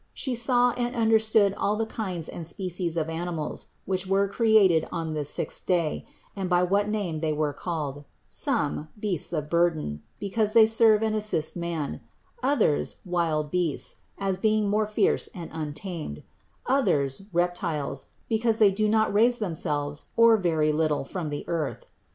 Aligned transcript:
She 0.15 0.33
saw 0.33 0.71
and 0.71 0.95
understood 0.95 1.53
all 1.53 1.75
the 1.75 1.85
kinds 1.85 2.27
and 2.27 2.47
species 2.47 2.97
of 2.97 3.07
animals, 3.07 3.67
which 3.85 4.07
were 4.07 4.27
created 4.27 4.87
on 4.91 5.13
this 5.13 5.29
sixth 5.29 5.67
day, 5.67 6.07
and 6.35 6.49
by 6.49 6.63
what 6.63 6.89
name 6.89 7.19
they 7.19 7.31
were 7.31 7.53
called: 7.53 8.05
some, 8.27 8.89
beasts 8.99 9.31
of 9.31 9.47
burden, 9.47 10.01
because 10.19 10.53
they 10.53 10.65
serve 10.65 11.03
and 11.03 11.15
assist 11.15 11.55
man, 11.55 12.01
others, 12.41 12.95
wild 13.05 13.51
beasts, 13.51 13.97
as 14.17 14.37
being 14.37 14.67
more 14.67 14.87
fierce 14.87 15.29
and 15.35 15.51
untamed; 15.53 16.23
others, 16.65 17.25
reptiles, 17.31 18.07
be 18.27 18.39
cause 18.39 18.57
they 18.57 18.71
do 18.71 18.89
not 18.89 19.13
raise 19.13 19.37
themselves 19.37 20.05
or 20.17 20.35
very 20.35 20.71
little 20.71 21.03
from 21.03 21.29
the 21.29 21.47
earth. 21.47 21.85